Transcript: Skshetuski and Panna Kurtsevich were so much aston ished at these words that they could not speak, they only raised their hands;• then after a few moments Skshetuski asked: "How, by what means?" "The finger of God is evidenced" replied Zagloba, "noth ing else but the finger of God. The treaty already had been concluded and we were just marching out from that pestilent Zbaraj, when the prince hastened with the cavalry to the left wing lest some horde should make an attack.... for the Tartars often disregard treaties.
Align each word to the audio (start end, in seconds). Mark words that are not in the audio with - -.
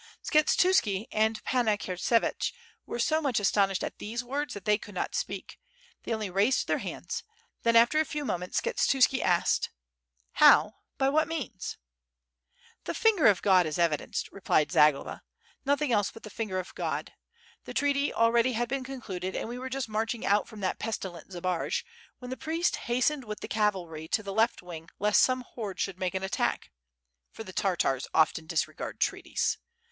Skshetuski 0.23 1.05
and 1.11 1.43
Panna 1.43 1.77
Kurtsevich 1.77 2.53
were 2.87 2.97
so 2.97 3.21
much 3.21 3.39
aston 3.39 3.69
ished 3.69 3.83
at 3.83 3.99
these 3.99 4.23
words 4.23 4.55
that 4.55 4.65
they 4.65 4.79
could 4.79 4.95
not 4.95 5.13
speak, 5.13 5.59
they 6.01 6.11
only 6.11 6.31
raised 6.31 6.65
their 6.67 6.79
hands;• 6.79 7.21
then 7.61 7.75
after 7.75 7.99
a 7.99 8.03
few 8.03 8.25
moments 8.25 8.59
Skshetuski 8.59 9.21
asked: 9.21 9.69
"How, 10.31 10.73
by 10.97 11.09
what 11.09 11.27
means?" 11.27 11.77
"The 12.85 12.95
finger 12.95 13.27
of 13.27 13.43
God 13.43 13.67
is 13.67 13.77
evidenced" 13.77 14.31
replied 14.31 14.71
Zagloba, 14.71 15.21
"noth 15.65 15.83
ing 15.83 15.91
else 15.91 16.09
but 16.09 16.23
the 16.23 16.31
finger 16.31 16.57
of 16.57 16.73
God. 16.73 17.13
The 17.65 17.73
treaty 17.75 18.11
already 18.11 18.53
had 18.53 18.67
been 18.67 18.83
concluded 18.83 19.35
and 19.35 19.47
we 19.47 19.59
were 19.59 19.69
just 19.69 19.87
marching 19.87 20.25
out 20.25 20.47
from 20.47 20.61
that 20.61 20.79
pestilent 20.79 21.29
Zbaraj, 21.31 21.83
when 22.17 22.31
the 22.31 22.37
prince 22.37 22.73
hastened 22.73 23.23
with 23.23 23.41
the 23.41 23.47
cavalry 23.47 24.07
to 24.07 24.23
the 24.23 24.33
left 24.33 24.63
wing 24.63 24.89
lest 24.97 25.21
some 25.21 25.41
horde 25.53 25.79
should 25.79 25.99
make 25.99 26.15
an 26.15 26.23
attack.... 26.23 26.71
for 27.29 27.43
the 27.43 27.53
Tartars 27.53 28.07
often 28.15 28.47
disregard 28.47 28.99
treaties. 28.99 29.59